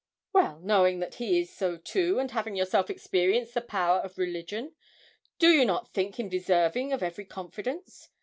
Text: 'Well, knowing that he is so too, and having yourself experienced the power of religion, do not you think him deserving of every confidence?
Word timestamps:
'Well, 0.33 0.59
knowing 0.61 0.97
that 0.97 1.13
he 1.21 1.39
is 1.39 1.51
so 1.53 1.77
too, 1.77 2.17
and 2.17 2.31
having 2.31 2.55
yourself 2.55 2.89
experienced 2.89 3.53
the 3.53 3.61
power 3.61 3.99
of 3.99 4.17
religion, 4.17 4.73
do 5.37 5.63
not 5.63 5.83
you 5.83 5.89
think 5.93 6.19
him 6.19 6.27
deserving 6.27 6.91
of 6.91 7.03
every 7.03 7.25
confidence? 7.25 8.09